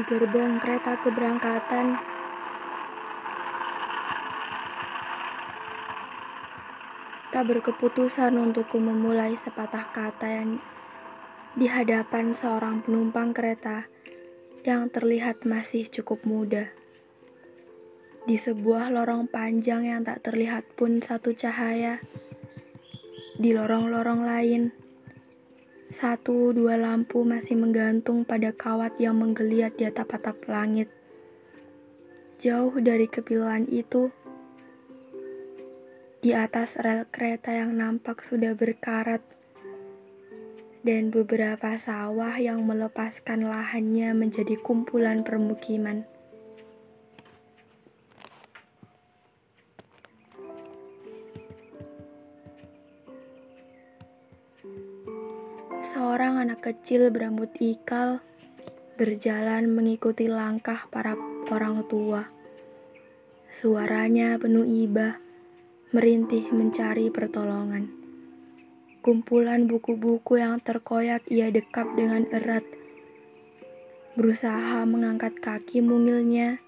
[0.00, 2.00] Di gerbong kereta keberangkatan,
[7.28, 10.56] tak berkeputusan untukku memulai sepatah kata yang
[11.52, 13.92] di hadapan seorang penumpang kereta
[14.64, 16.72] yang terlihat masih cukup muda.
[18.24, 22.00] Di sebuah lorong panjang yang tak terlihat pun satu cahaya,
[23.36, 24.79] di lorong-lorong lain
[25.90, 30.86] satu dua lampu masih menggantung pada kawat yang menggeliat di atap-atap langit.
[32.38, 34.14] Jauh dari kepiluan itu,
[36.22, 39.18] di atas rel kereta yang nampak sudah berkarat,
[40.86, 46.06] dan beberapa sawah yang melepaskan lahannya menjadi kumpulan permukiman.
[56.70, 58.22] Kecil berambut ikal
[58.94, 61.18] berjalan mengikuti langkah para
[61.50, 62.30] orang tua.
[63.50, 65.18] Suaranya penuh iba,
[65.90, 67.90] merintih mencari pertolongan.
[69.02, 72.62] Kumpulan buku-buku yang terkoyak ia dekap dengan erat.
[74.14, 76.62] Berusaha mengangkat kaki mungilnya,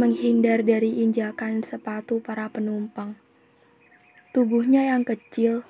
[0.00, 3.20] menghindar dari injakan sepatu para penumpang.
[4.32, 5.68] Tubuhnya yang kecil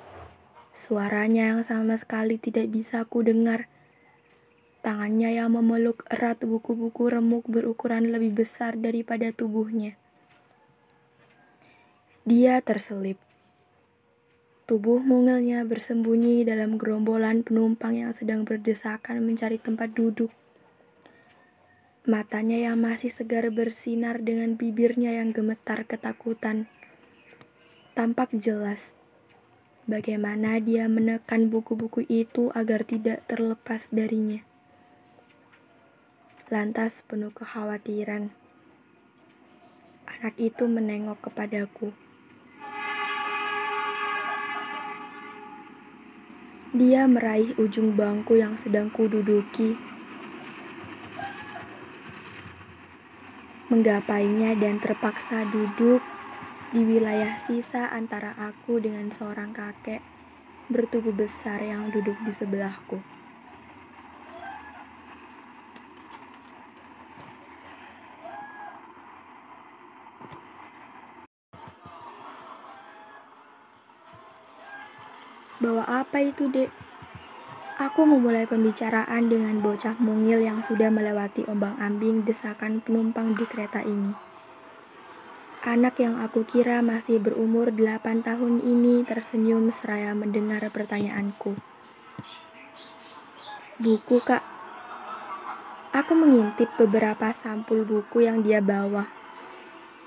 [0.73, 3.69] Suaranya yang sama sekali tidak bisa ku dengar.
[4.81, 10.01] Tangannya yang memeluk erat buku-buku remuk berukuran lebih besar daripada tubuhnya.
[12.25, 13.21] Dia terselip.
[14.65, 20.33] Tubuh mungilnya bersembunyi dalam gerombolan penumpang yang sedang berdesakan mencari tempat duduk.
[22.09, 26.65] Matanya yang masih segar bersinar dengan bibirnya yang gemetar ketakutan.
[27.93, 28.97] Tampak jelas
[29.87, 34.39] bagaimana dia menekan buku-buku itu agar tidak terlepas darinya.
[36.53, 38.31] Lantas penuh kekhawatiran,
[40.07, 41.91] anak itu menengok kepadaku.
[46.73, 49.77] Dia meraih ujung bangku yang sedang kududuki,
[53.73, 56.12] menggapainya dan terpaksa duduk
[56.73, 60.01] di wilayah sisa antara aku dengan seorang kakek
[60.73, 62.97] bertubuh besar yang duduk di sebelahku.
[75.61, 76.73] Bawa apa itu, Dek?
[77.77, 84.32] Aku memulai pembicaraan dengan bocah mungil yang sudah melewati ombang-ambing desakan penumpang di kereta ini.
[85.63, 91.55] Anak yang aku kira masih berumur delapan tahun ini tersenyum seraya mendengar pertanyaanku.
[93.79, 94.43] Buku, Kak.
[95.95, 99.07] Aku mengintip beberapa sampul buku yang dia bawa.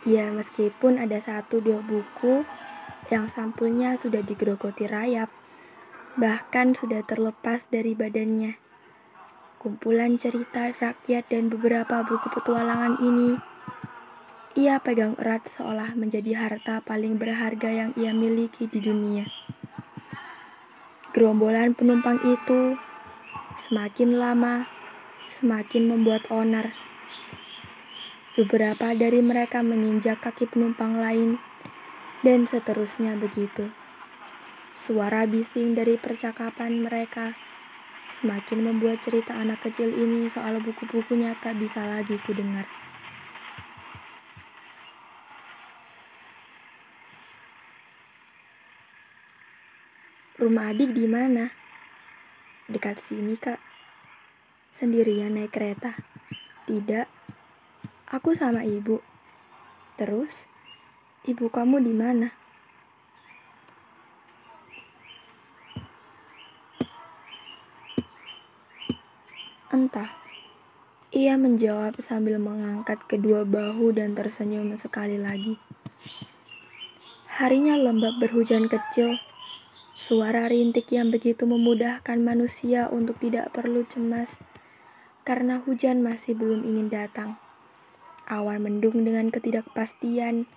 [0.04, 2.44] Ya, meskipun ada satu dua buku
[3.08, 5.32] yang sampulnya sudah digerogoti rayap,
[6.20, 8.60] bahkan sudah terlepas dari badannya.
[9.64, 13.55] Kumpulan cerita rakyat dan beberapa buku petualangan ini
[14.56, 19.28] ia pegang erat seolah menjadi harta paling berharga yang ia miliki di dunia.
[21.12, 22.80] Gerombolan penumpang itu
[23.60, 24.72] semakin lama
[25.28, 26.72] semakin membuat onar.
[28.40, 31.36] Beberapa dari mereka menginjak kaki penumpang lain,
[32.24, 33.76] dan seterusnya begitu.
[34.72, 37.36] Suara bising dari percakapan mereka
[38.24, 42.85] semakin membuat cerita anak kecil ini soal buku-bukunya tak bisa lagi kudengar.
[50.46, 51.50] Rumah adik di mana?
[52.70, 53.58] Dekat sini, Kak.
[54.70, 55.98] Sendirian naik kereta?
[56.70, 57.10] Tidak.
[58.14, 59.02] Aku sama ibu.
[59.98, 60.46] Terus,
[61.26, 62.30] ibu kamu di mana?
[69.74, 70.14] Entah.
[71.10, 75.58] Ia menjawab sambil mengangkat kedua bahu dan tersenyum sekali lagi.
[77.42, 79.18] Harinya lembab berhujan kecil
[79.96, 84.44] Suara rintik yang begitu memudahkan manusia untuk tidak perlu cemas
[85.24, 87.40] karena hujan masih belum ingin datang.
[88.28, 90.52] Awan mendung dengan ketidakpastian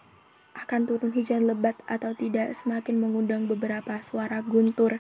[0.58, 4.98] akan turun hujan lebat atau tidak semakin mengundang beberapa suara guntur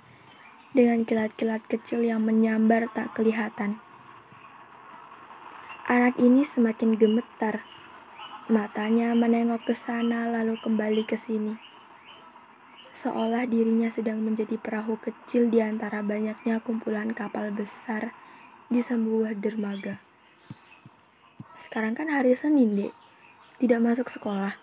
[0.70, 3.82] dengan kilat-kilat kecil yang menyambar tak kelihatan.
[5.90, 7.66] Anak ini semakin gemetar.
[8.46, 11.67] Matanya menengok ke sana lalu kembali ke sini
[12.98, 18.10] seolah dirinya sedang menjadi perahu kecil di antara banyaknya kumpulan kapal besar
[18.66, 20.02] di sebuah dermaga.
[21.54, 22.90] Sekarang kan hari Senin, Dek.
[23.62, 24.58] Tidak masuk sekolah.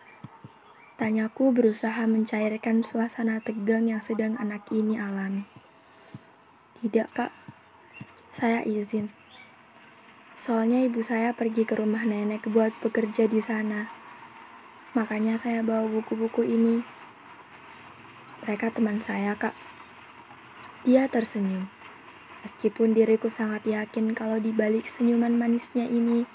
[0.99, 5.47] Tanyaku berusaha mencairkan suasana tegang yang sedang anak ini alami.
[6.83, 7.31] Tidak, Kak.
[8.35, 9.15] Saya izin.
[10.35, 13.88] Soalnya ibu saya pergi ke rumah nenek buat bekerja di sana.
[14.91, 16.94] Makanya saya bawa buku-buku ini.
[18.45, 19.57] Mereka teman saya, Kak.
[20.86, 21.65] Dia tersenyum.
[22.45, 26.30] Meskipun diriku sangat yakin kalau di balik senyuman manisnya ini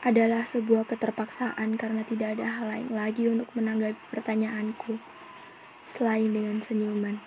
[0.00, 4.96] adalah sebuah keterpaksaan karena tidak ada hal lain lagi untuk menanggapi pertanyaanku
[5.84, 7.20] selain dengan senyuman.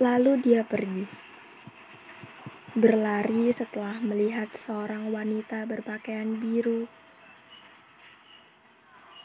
[0.00, 1.04] Lalu dia pergi.
[2.72, 6.88] Berlari setelah melihat seorang wanita berpakaian biru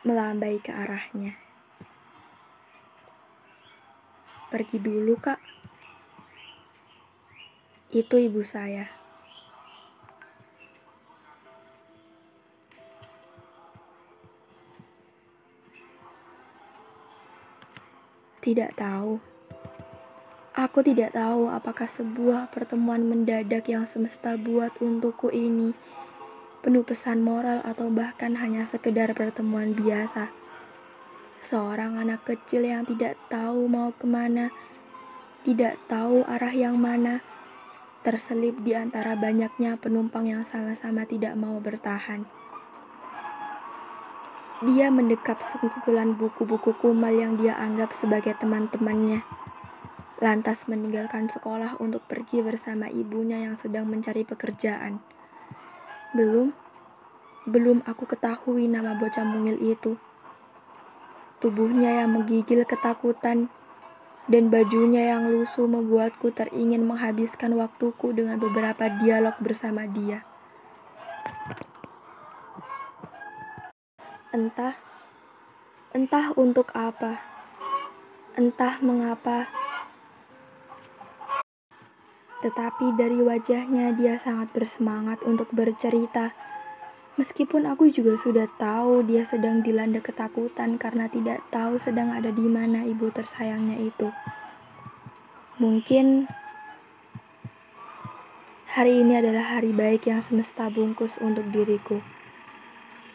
[0.03, 1.40] melambai ke arahnya.
[4.51, 5.39] Pergi dulu, Kak.
[7.87, 8.91] Itu ibu saya.
[18.43, 19.23] Tidak tahu.
[20.51, 25.71] Aku tidak tahu apakah sebuah pertemuan mendadak yang semesta buat untukku ini
[26.59, 30.40] penuh pesan moral atau bahkan hanya sekedar pertemuan biasa.
[31.41, 34.53] Seorang anak kecil yang tidak tahu mau ke mana,
[35.41, 37.25] tidak tahu arah yang mana,
[38.05, 42.29] terselip di antara banyaknya penumpang yang sama-sama tidak mau bertahan.
[44.61, 49.25] Dia mendekap sekumpulan buku-buku kumal yang dia anggap sebagai teman-temannya.
[50.21, 55.01] Lantas meninggalkan sekolah untuk pergi bersama ibunya yang sedang mencari pekerjaan.
[56.13, 56.53] Belum,
[57.49, 59.97] belum aku ketahui nama bocah mungil itu.
[61.41, 63.49] Tubuhnya yang menggigil ketakutan
[64.29, 70.21] dan bajunya yang lusuh membuatku teringin menghabiskan waktuku dengan beberapa dialog bersama dia.
[74.29, 74.77] Entah,
[75.97, 77.19] entah untuk apa,
[78.37, 79.49] entah mengapa,
[82.41, 86.33] tetapi dari wajahnya dia sangat bersemangat untuk bercerita.
[87.19, 92.47] Meskipun aku juga sudah tahu dia sedang dilanda ketakutan karena tidak tahu sedang ada di
[92.47, 94.15] mana ibu tersayangnya itu.
[95.59, 96.31] Mungkin
[98.71, 101.99] hari ini adalah hari baik yang semesta bungkus untuk diriku.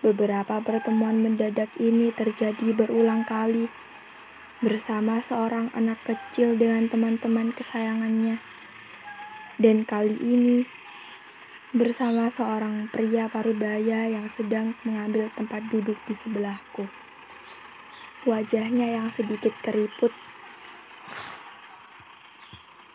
[0.04, 3.72] Beberapa pertemuan mendadak ini terjadi berulang kali
[4.60, 8.44] bersama seorang anak kecil dengan teman-teman kesayangannya.
[9.56, 10.68] Dan kali ini
[11.76, 16.88] bersama seorang pria parubaya yang sedang mengambil tempat duduk di sebelahku.
[18.24, 20.08] Wajahnya yang sedikit keriput,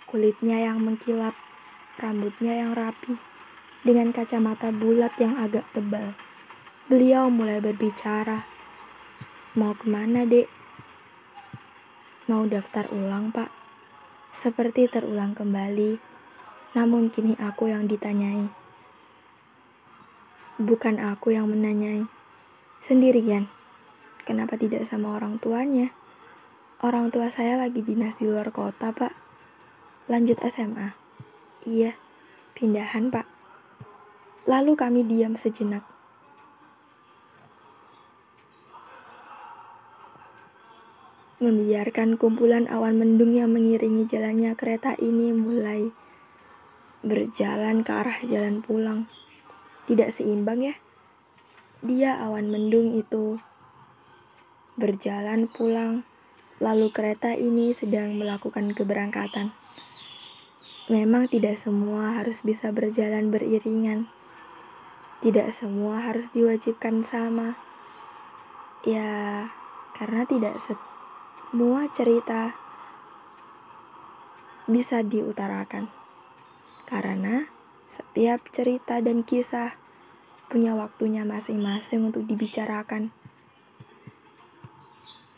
[0.10, 1.38] kulitnya yang mengkilap,
[2.01, 3.22] rambutnya yang rapi,
[3.86, 6.18] dengan kacamata bulat yang agak tebal.
[6.89, 8.50] Beliau mulai berbicara.
[9.54, 10.50] Mau ke mana, dek?
[12.25, 13.54] Mau daftar ulang, pak?
[14.33, 16.02] Seperti terulang kembali,
[16.73, 18.60] namun kini aku yang ditanyai.
[20.61, 22.06] Bukan aku yang menanyai.
[22.85, 23.49] Sendirian.
[24.30, 25.89] Kenapa tidak sama orang tuanya?
[26.85, 29.09] Orang tua saya lagi dinas di luar kota, pak.
[30.06, 30.94] Lanjut SMA.
[31.65, 31.97] Iya,
[32.53, 33.25] pindahan, pak.
[34.45, 35.81] Lalu kami diam sejenak.
[41.41, 45.89] membiarkan kumpulan awan mendung yang mengiringi jalannya kereta ini mulai
[47.01, 49.09] berjalan ke arah jalan pulang.
[49.90, 50.76] Tidak seimbang ya?
[51.81, 53.42] Dia awan mendung itu
[54.78, 56.06] berjalan pulang,
[56.61, 59.54] lalu kereta ini sedang melakukan keberangkatan.
[60.92, 64.11] Memang tidak semua harus bisa berjalan beriringan.
[65.21, 67.56] Tidak semua harus diwajibkan sama.
[68.81, 69.47] Ya,
[69.94, 72.57] karena tidak semua cerita
[74.66, 75.94] bisa diutarakan.
[76.90, 77.45] Karena
[77.92, 79.76] setiap cerita dan kisah
[80.48, 83.12] punya waktunya masing-masing untuk dibicarakan.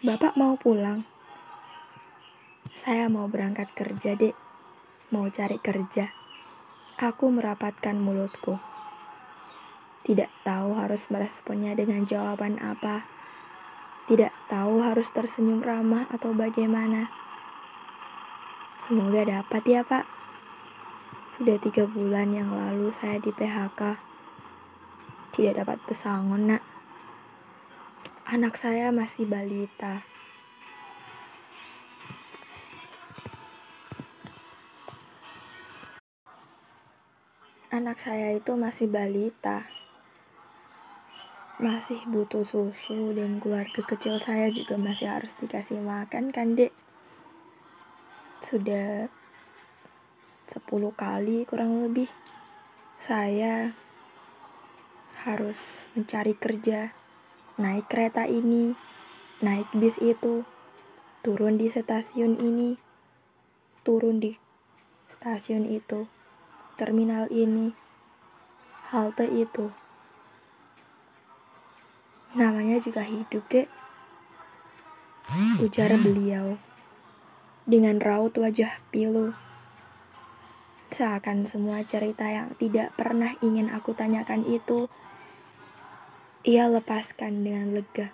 [0.06, 1.10] Bapak mau pulang.
[2.78, 4.38] Saya mau berangkat kerja, Dek.
[5.10, 6.14] Mau cari kerja.
[7.02, 8.62] Aku merapatkan mulutku.
[10.06, 13.10] Tidak tahu harus meresponnya dengan jawaban apa
[14.04, 17.08] tidak tahu harus tersenyum ramah atau bagaimana.
[18.84, 20.04] Semoga dapat ya pak.
[21.34, 23.98] Sudah tiga bulan yang lalu saya di PHK.
[25.34, 26.64] Tidak dapat pesangon nak.
[28.30, 30.06] Anak saya masih balita.
[37.74, 39.66] anak saya itu masih balita.
[41.58, 46.70] Masih butuh susu dan keluarga kecil saya juga masih harus dikasih makan kan dek?
[48.46, 49.10] Sudah
[50.54, 52.14] 10 kali kurang lebih
[53.02, 53.74] saya
[55.26, 56.94] harus mencari kerja,
[57.58, 58.78] naik kereta ini,
[59.42, 60.46] naik bis itu,
[61.26, 62.78] turun di stasiun ini,
[63.82, 64.38] turun di
[65.10, 66.08] stasiun itu,
[66.80, 67.76] terminal ini,
[68.94, 69.74] halte itu.
[72.38, 73.68] Namanya juga hidup, dek.
[75.60, 76.56] Ujar beliau
[77.64, 79.43] dengan raut wajah pilu.
[80.94, 84.94] Seakan semua cerita yang tidak pernah ingin aku tanyakan itu,
[86.46, 88.14] ia lepaskan dengan lega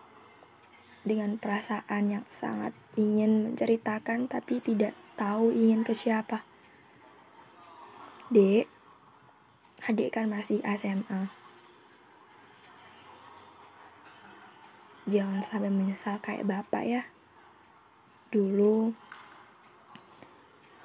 [1.03, 6.43] dengan perasaan yang sangat ingin menceritakan tapi tidak tahu ingin ke siapa.
[8.29, 8.69] Dek,
[9.89, 11.33] adik kan masih SMA.
[15.09, 17.03] Jangan sampai menyesal kayak bapak ya.
[18.29, 18.93] Dulu,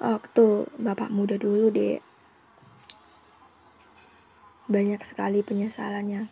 [0.05, 2.05] waktu bapak muda dulu dek,
[4.69, 6.29] banyak sekali penyesalannya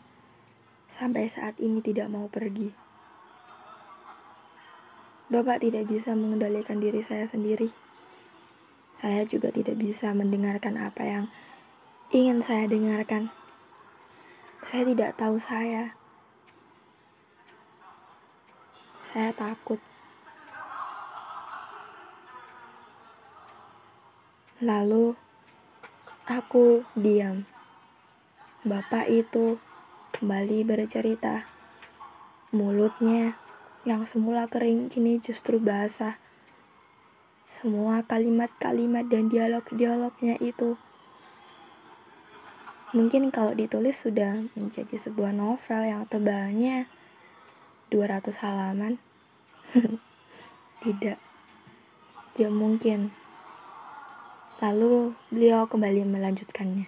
[0.86, 2.70] sampai saat ini tidak mau pergi.
[5.34, 7.74] Bapak tidak bisa mengendalikan diri saya sendiri.
[8.94, 11.26] Saya juga tidak bisa mendengarkan apa yang
[12.14, 13.34] ingin saya dengarkan.
[14.62, 15.98] Saya tidak tahu saya.
[19.02, 19.82] Saya takut.
[24.64, 25.12] Lalu
[26.24, 27.44] aku diam.
[28.64, 29.60] Bapak itu
[30.16, 31.52] kembali bercerita.
[32.56, 33.36] Mulutnya
[33.84, 36.16] yang semula kering kini justru basah.
[37.52, 40.80] Semua kalimat-kalimat dan dialog-dialognya itu
[42.96, 46.88] mungkin kalau ditulis sudah menjadi sebuah novel yang tebalnya
[47.92, 48.96] 200 halaman.
[50.88, 51.20] Tidak.
[52.40, 53.23] Ya mungkin.
[54.62, 56.86] Lalu beliau kembali melanjutkannya.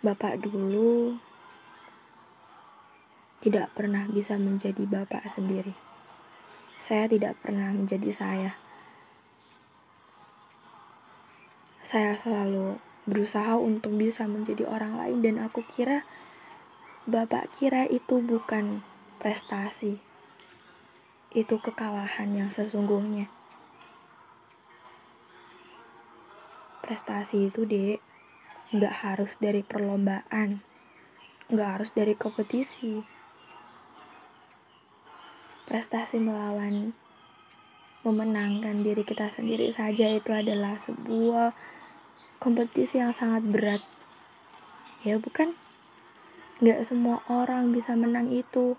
[0.00, 1.20] Bapak dulu
[3.44, 5.76] tidak pernah bisa menjadi bapak sendiri.
[6.80, 8.52] Saya tidak pernah menjadi saya.
[11.86, 16.02] Saya selalu berusaha untuk bisa menjadi orang lain dan aku kira
[17.06, 18.82] bapak kira itu bukan
[19.22, 20.02] prestasi.
[21.30, 23.35] Itu kekalahan yang sesungguhnya.
[26.86, 27.98] Prestasi itu, Dek,
[28.70, 30.62] nggak harus dari perlombaan,
[31.50, 33.02] nggak harus dari kompetisi.
[35.66, 36.94] Prestasi melawan
[38.06, 41.58] memenangkan diri kita sendiri saja itu adalah sebuah
[42.38, 43.82] kompetisi yang sangat berat.
[45.02, 45.58] Ya bukan?
[46.62, 48.78] Nggak semua orang bisa menang itu.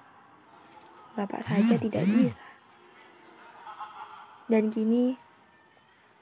[1.19, 2.43] Bapak saja tidak bisa.
[4.47, 5.19] Dan kini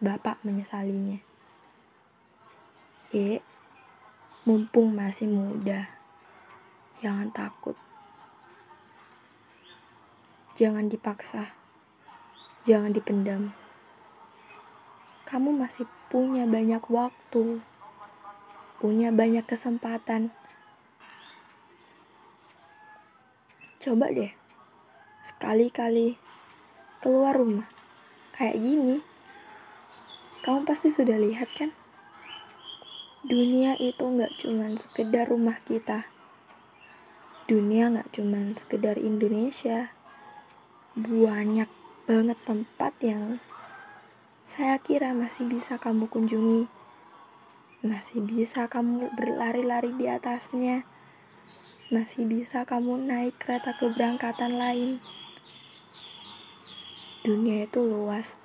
[0.01, 1.24] bapak menyesalinya
[4.43, 5.87] mumpung masih muda
[6.99, 7.75] jangan takut
[10.55, 11.51] Jangan dipaksa.
[12.63, 13.51] Jangan dipendam.
[15.27, 17.59] Kamu masih punya banyak waktu.
[18.79, 20.31] Punya banyak kesempatan.
[23.83, 24.31] Coba deh.
[25.27, 26.15] Sekali-kali
[27.03, 27.67] keluar rumah.
[28.31, 28.95] Kayak gini.
[30.47, 31.75] Kamu pasti sudah lihat kan?
[33.25, 36.05] Dunia itu nggak cuma sekedar rumah kita.
[37.49, 39.89] Dunia nggak cuma sekedar Indonesia
[40.93, 41.65] banyak
[42.05, 43.41] banget tempat yang
[44.45, 46.69] saya kira masih bisa kamu kunjungi.
[47.81, 50.85] Masih bisa kamu berlari-lari di atasnya.
[51.89, 55.01] Masih bisa kamu naik kereta keberangkatan lain.
[57.25, 58.37] Dunia itu luas.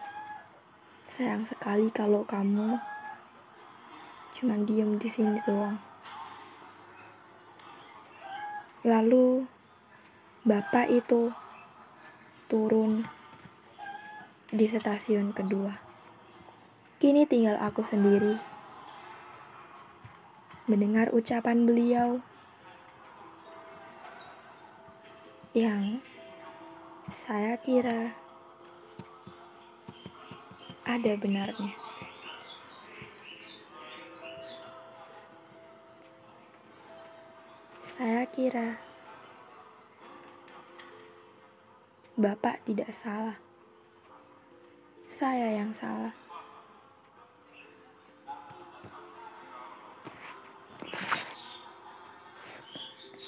[1.05, 2.81] Sayang sekali kalau kamu
[4.37, 5.79] cuma diem di sini doang.
[8.81, 9.45] Lalu,
[10.41, 11.29] bapak itu
[12.49, 13.05] turun
[14.51, 15.77] di stasiun kedua.
[17.01, 18.41] Kini tinggal aku sendiri.
[20.65, 22.25] Mendengar ucapan beliau
[25.51, 25.99] yang
[27.11, 28.15] saya kira
[30.87, 31.90] ada benarnya.
[38.01, 38.81] Saya kira
[42.17, 43.37] Bapak tidak salah.
[45.05, 46.17] Saya yang salah.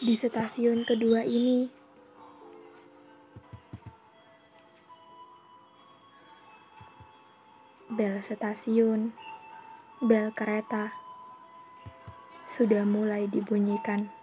[0.01, 1.69] Di stasiun kedua ini,
[7.93, 9.13] bel stasiun,
[10.01, 10.97] bel kereta
[12.49, 14.22] sudah mulai dibunyikan.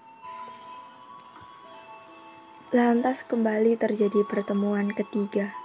[2.70, 5.58] Lantas kembali terjadi pertemuan ketiga.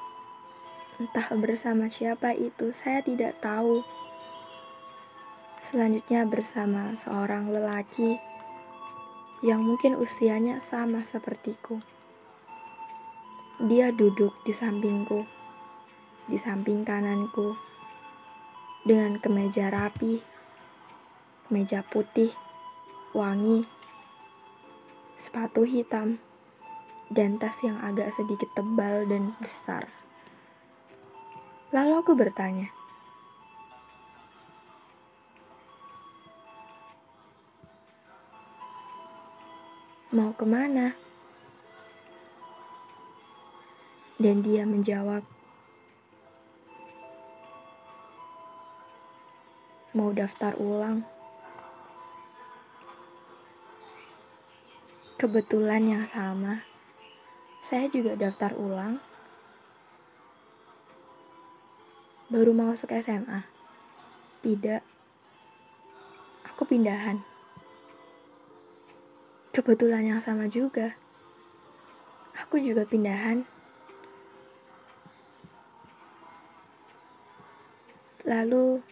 [0.97, 3.85] Entah bersama siapa itu, saya tidak tahu.
[5.69, 8.17] Selanjutnya bersama seorang lelaki
[9.45, 11.77] yang mungkin usianya sama sepertiku.
[13.61, 15.29] Dia duduk di sampingku,
[16.25, 17.53] di samping kananku,
[18.81, 20.25] dengan kemeja rapi,
[21.53, 22.33] meja putih,
[23.13, 23.69] wangi,
[25.21, 26.17] sepatu hitam,
[27.15, 29.87] dan tas yang agak sedikit tebal dan besar.
[31.71, 32.75] Lalu aku bertanya,
[40.15, 40.95] Mau ke mana?
[44.19, 45.27] Dan dia menjawab,
[49.95, 51.03] Mau daftar ulang.
[55.19, 56.74] Kebetulan yang sama,
[57.65, 59.01] saya juga daftar ulang.
[62.29, 63.49] Baru masuk SMA.
[64.45, 64.85] Tidak.
[66.53, 67.25] Aku pindahan.
[69.57, 70.93] Kebetulan yang sama juga.
[72.37, 73.49] Aku juga pindahan.
[78.29, 78.85] Lalu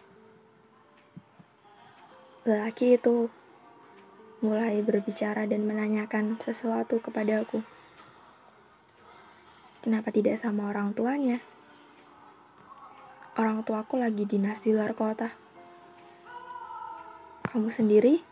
[2.49, 3.29] lelaki itu
[4.41, 7.72] mulai berbicara dan menanyakan sesuatu kepadaku.
[9.83, 11.43] Kenapa tidak sama orang tuanya?
[13.35, 15.35] Orang tuaku lagi dinas di luar kota.
[17.43, 18.23] Kamu sendiri?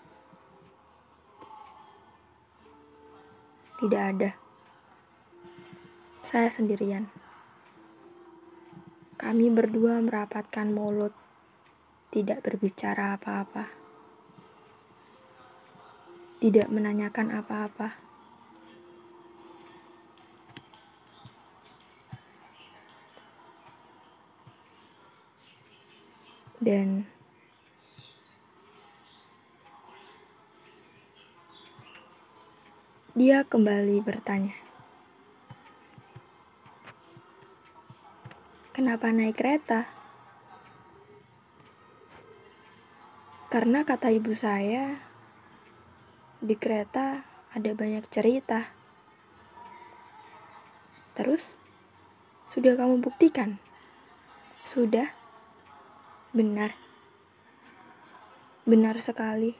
[3.84, 4.32] Tidak ada.
[6.24, 7.12] Saya sendirian.
[9.20, 11.12] Kami berdua merapatkan mulut,
[12.16, 13.68] tidak berbicara apa-apa.
[16.40, 18.11] Tidak menanyakan apa-apa.
[26.62, 27.10] Dan
[33.12, 34.56] Dia kembali bertanya,
[38.72, 39.92] "Kenapa naik kereta?"
[43.52, 45.04] Karena kata ibu saya,
[46.40, 48.72] di kereta ada banyak cerita.
[51.20, 51.60] Terus,
[52.48, 53.60] sudah kamu buktikan?
[54.64, 55.21] Sudah?
[56.32, 56.72] Benar.
[58.64, 59.52] Benar sekali.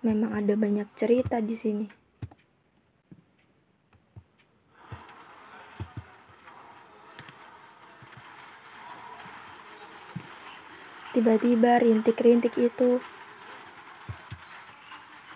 [0.00, 1.86] Memang ada banyak cerita di sini.
[11.12, 13.04] Tiba-tiba rintik-rintik itu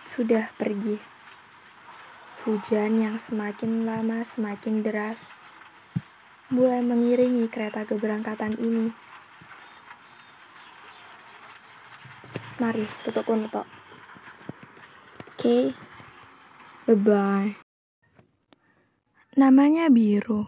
[0.09, 0.97] sudah pergi.
[2.49, 5.38] Hujan yang semakin lama semakin deras
[6.49, 8.89] mulai mengiringi kereta keberangkatan ini.
[12.59, 13.63] Mari tutup untuk
[15.39, 15.71] okay?
[16.83, 17.55] Bye-bye.
[19.39, 20.43] Namanya biru.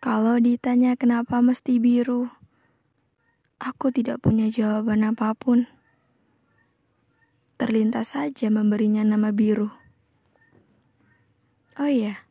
[0.00, 2.32] Kalau ditanya kenapa mesti biru,
[3.60, 5.68] aku tidak punya jawaban apa pun.
[7.60, 9.68] Terlintas saja memberinya nama biru.
[11.76, 12.24] Oh iya,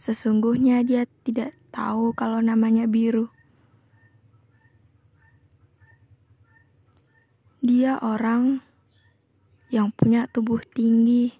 [0.00, 3.28] sesungguhnya dia tidak tahu kalau namanya biru.
[7.60, 8.64] Dia orang
[9.68, 11.36] yang punya tubuh tinggi.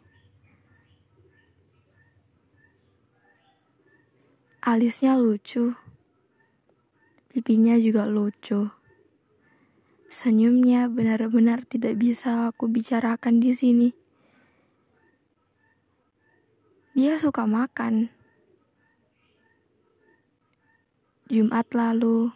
[4.61, 5.73] Alisnya lucu.
[7.33, 8.69] Pipinya juga lucu.
[10.13, 13.89] Senyumnya benar-benar tidak bisa aku bicarakan di sini.
[16.93, 18.20] Dia suka makan.
[21.31, 22.35] Jumat lalu,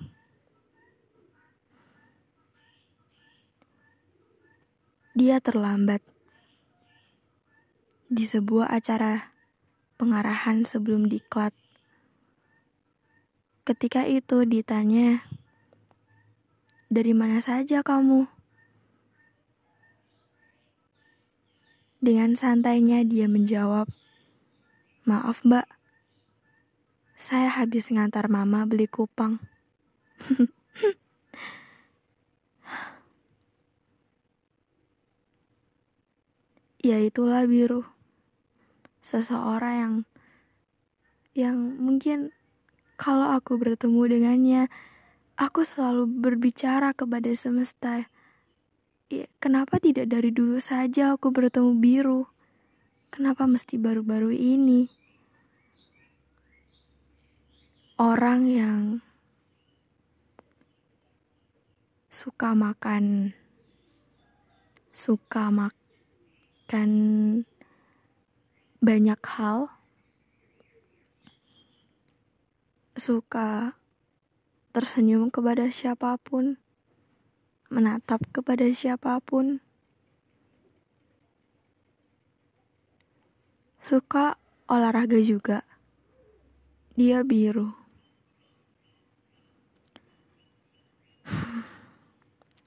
[5.14, 6.02] Dia terlambat
[8.10, 9.34] di sebuah acara
[9.94, 11.54] pengarahan sebelum diklat.
[13.62, 15.22] Ketika itu ditanya,
[16.90, 18.26] "Dari mana saja kamu?"
[22.02, 23.86] Dengan santainya dia menjawab,
[25.06, 25.83] "Maaf, Mbak.
[27.14, 29.38] Saya habis ngantar mama beli kupang.
[36.82, 37.86] ya itulah biru.
[38.98, 39.94] Seseorang yang
[41.34, 42.34] yang mungkin
[42.94, 44.62] kalau aku bertemu dengannya,
[45.34, 48.06] aku selalu berbicara kepada semesta.
[49.10, 52.26] Ya, kenapa tidak dari dulu saja aku bertemu biru?
[53.14, 55.03] Kenapa mesti baru-baru ini?
[58.04, 59.00] Orang yang
[62.12, 63.32] suka makan
[64.92, 66.90] suka makan
[68.84, 69.72] banyak hal,
[72.92, 73.72] suka
[74.76, 76.60] tersenyum kepada siapa pun,
[77.72, 79.64] menatap kepada siapa pun,
[83.80, 84.36] suka
[84.68, 85.64] olahraga juga.
[87.00, 87.83] Dia biru.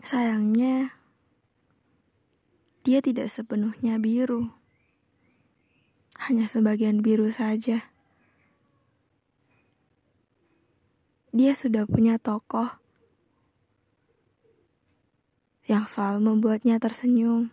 [0.08, 0.96] Sayangnya,
[2.88, 4.56] dia tidak sepenuhnya biru,
[6.16, 7.92] hanya sebagian biru saja.
[11.36, 12.72] Dia sudah punya tokoh
[15.68, 17.52] yang selalu membuatnya tersenyum,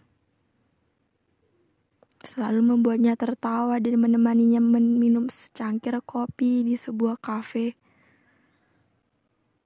[2.22, 7.74] selalu membuatnya tertawa dan menemaninya minum secangkir kopi di sebuah kafe.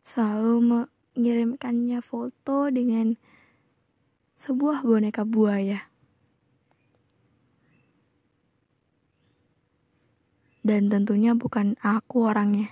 [0.01, 3.19] Selalu mengirimkannya foto dengan
[4.39, 5.91] sebuah boneka buaya.
[10.63, 12.71] Dan tentunya bukan aku orangnya.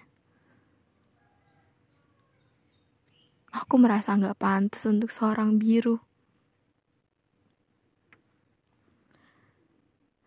[3.51, 5.99] Aku merasa nggak pantas untuk seorang biru.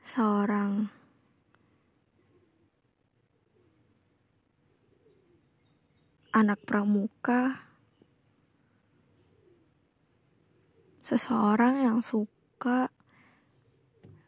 [0.04, 0.92] Seorang
[6.36, 7.69] anak pramuka
[11.10, 12.94] seseorang yang suka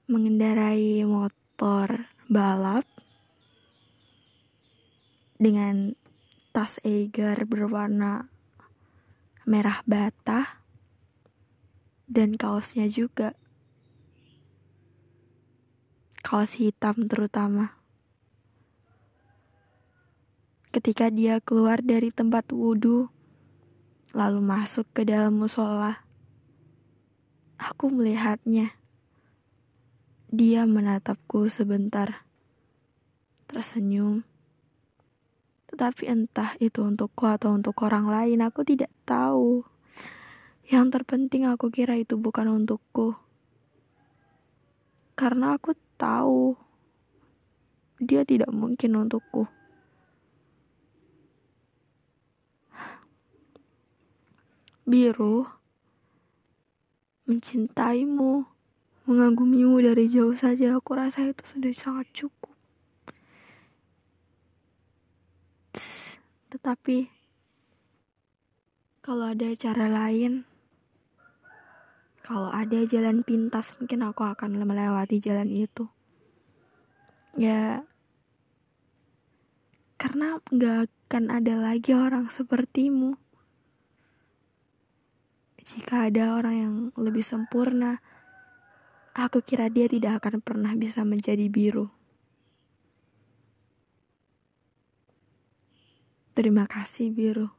[0.09, 2.89] mengendarai motor balap
[5.37, 5.93] dengan
[6.49, 8.33] tas Eiger berwarna
[9.45, 10.65] merah bata
[12.09, 13.37] dan kaosnya juga.
[16.25, 17.77] Kaos hitam terutama.
[20.73, 23.13] Ketika dia keluar dari tempat wudhu
[24.17, 26.09] lalu masuk ke dalam musola
[27.61, 28.73] Aku melihatnya.
[30.33, 32.25] Dia menatapku sebentar,
[33.45, 34.25] tersenyum.
[35.69, 39.61] Tetapi entah itu untukku atau untuk orang lain, aku tidak tahu.
[40.73, 43.13] Yang terpenting aku kira itu bukan untukku.
[45.13, 46.57] Karena aku tahu
[48.01, 49.45] dia tidak mungkin untukku.
[54.81, 55.60] Biru
[57.31, 58.43] mencintaimu,
[59.07, 62.51] mengagumimu dari jauh saja, aku rasa itu sudah sangat cukup.
[66.51, 67.07] Tetapi,
[68.99, 70.43] kalau ada cara lain,
[72.19, 75.87] kalau ada jalan pintas, mungkin aku akan melewati jalan itu.
[77.39, 77.87] Ya,
[79.95, 83.20] karena gak akan ada lagi orang sepertimu.
[85.71, 88.03] Jika ada orang yang lebih sempurna,
[89.15, 91.87] aku kira dia tidak akan pernah bisa menjadi biru.
[96.35, 97.55] Terima kasih, biru.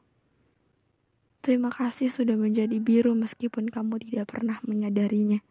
[1.41, 5.41] Terima kasih sudah menjadi biru meskipun kamu tidak pernah menyadarinya.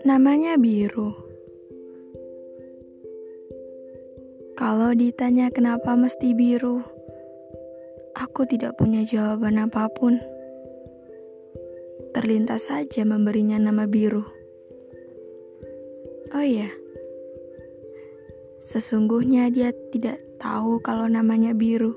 [0.00, 1.12] Namanya biru.
[4.56, 6.80] Kalau ditanya kenapa mesti biru,
[8.16, 10.16] aku tidak punya jawaban apa pun.
[12.16, 14.24] Terlintas saja memberinya nama biru.
[16.32, 16.72] Oh iya,
[18.64, 21.92] sesungguhnya dia tidak tahu kalau namanya biru.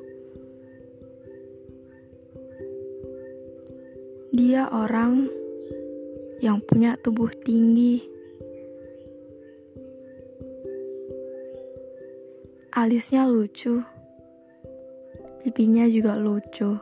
[4.36, 5.43] Dia orang
[6.44, 8.04] yang punya tubuh tinggi.
[12.76, 13.80] Alisnya lucu,
[15.40, 16.76] pipinya juga lucu.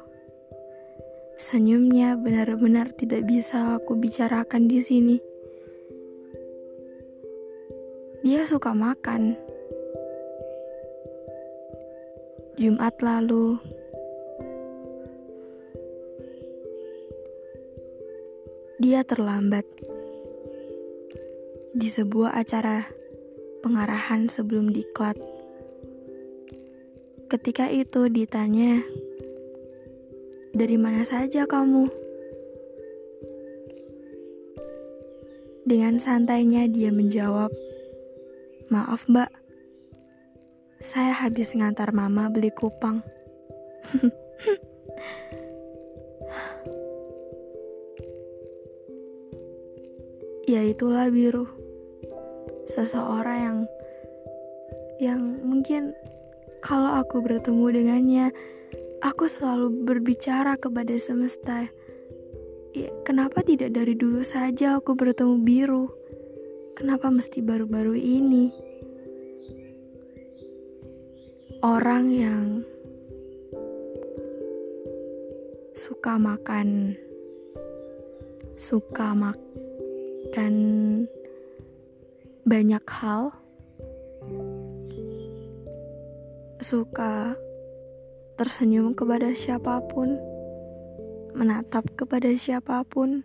[1.38, 5.18] Senyumnya benar-benar tidak bisa aku bicarakan di sini.
[8.26, 9.38] Dia suka makan.
[12.58, 13.62] Jumat lalu,
[18.82, 19.62] dia terlambat
[21.78, 22.82] di sebuah acara
[23.62, 25.22] pengarahan sebelum diklat.
[27.30, 28.82] Ketika itu ditanya,
[30.58, 31.94] "Dari mana saja kamu?"
[35.62, 37.54] Dengan santainya dia menjawab,
[38.74, 39.30] "Maaf, Mbak.
[40.82, 43.06] Saya habis ngantar Mama beli kupang."
[50.52, 51.48] ya itulah biru.
[52.68, 53.58] Seseorang yang
[55.00, 55.96] yang mungkin
[56.60, 58.26] kalau aku bertemu dengannya,
[59.00, 61.72] aku selalu berbicara kepada semesta.
[62.76, 65.88] Ya, kenapa tidak dari dulu saja aku bertemu biru?
[66.76, 68.52] Kenapa mesti baru-baru ini?
[71.64, 72.68] Orang yang
[75.76, 77.00] suka makan,
[78.60, 79.71] suka makan
[82.48, 83.32] banyak hal
[86.62, 87.34] suka
[88.36, 90.20] tersenyum kepada siapa pun,
[91.38, 93.24] menatap kepada siapa pun,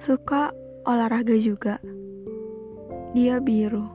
[0.00, 0.52] suka
[0.84, 1.78] olahraga juga.
[3.14, 3.86] Dia biru.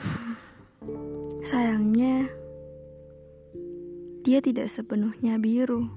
[1.48, 2.39] Sayangnya,
[4.30, 5.90] dia tidak sepenuhnya biru,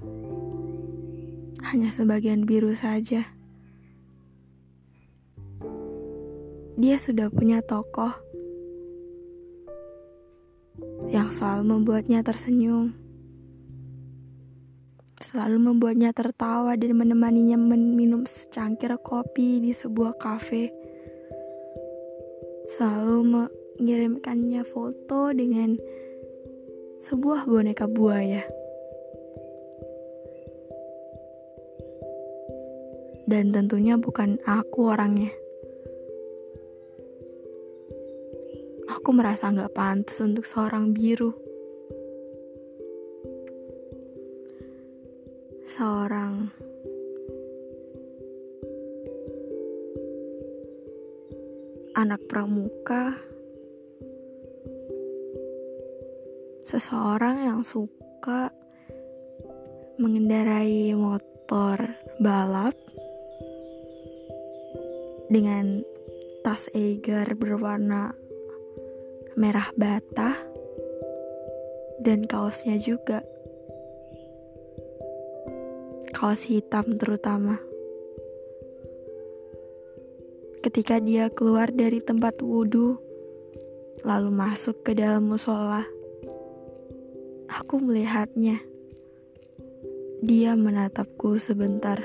[1.70, 3.30] hanya sebagian biru saja.
[6.74, 8.10] dia sudah punya tokoh
[11.06, 12.98] yang selalu membuatnya tersenyum,
[15.22, 20.74] selalu membuatnya tertawa dan menemaninya meminum secangkir kopi di sebuah kafe,
[22.66, 25.78] selalu mengirimkannya foto dengan
[27.04, 28.48] sebuah boneka buaya.
[33.28, 35.32] Dan tentunya bukan aku orangnya.
[39.04, 41.36] aku merasa nggak pantas untuk seorang biru.
[45.68, 46.48] Seorang
[51.92, 53.20] anak pramuka,
[56.74, 58.50] seseorang yang suka
[59.94, 61.78] mengendarai motor
[62.18, 62.74] balap
[65.30, 65.86] dengan
[66.42, 68.10] tas Eiger berwarna
[69.38, 70.34] merah bata,
[72.02, 73.22] dan kaosnya juga.
[76.10, 77.62] Kaos hitam terutama.
[80.58, 82.98] Ketika dia keluar dari tempat wudhu,
[84.02, 85.93] lalu masuk ke dalam musola,
[87.54, 88.58] aku melihatnya.
[90.24, 92.02] Dia menatapku sebentar,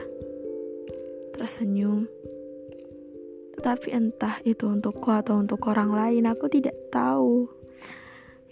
[1.34, 2.06] tersenyum
[3.60, 7.52] tapi entah itu untukku atau untuk orang lain, aku tidak tahu.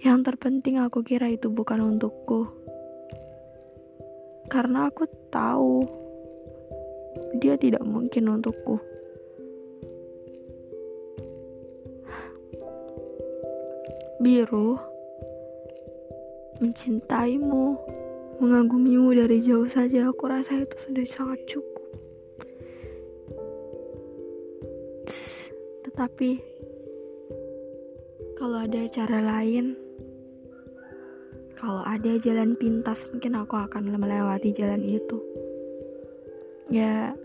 [0.03, 2.43] Yang terpenting aku kira itu bukan untukku.
[4.51, 5.83] Karena aku tahu
[7.39, 8.83] dia tidak mungkin untukku.
[14.19, 14.75] Biru
[16.57, 17.77] mencintaimu,
[18.41, 21.87] mengagumimu dari jauh saja, aku rasa itu sudah sangat cukup.
[25.97, 26.37] Tapi
[28.37, 29.73] kalau ada cara lain,
[31.57, 35.17] kalau ada jalan pintas, mungkin aku akan melewati jalan itu.
[36.69, 37.17] Ya,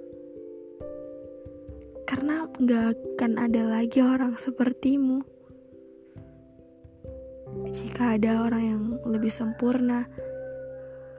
[2.09, 5.32] karena gak akan ada lagi orang sepertimu.
[7.73, 10.05] Jika ada orang yang lebih sempurna,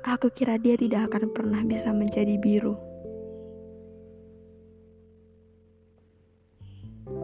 [0.05, 2.77] aku kira dia tidak akan pernah bisa menjadi biru.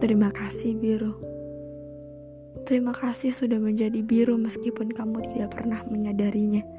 [0.02, 1.14] Terima kasih biru.
[2.66, 6.79] Terima kasih sudah menjadi biru meskipun kamu tidak pernah menyadarinya.